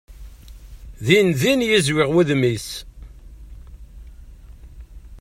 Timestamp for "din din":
1.05-1.61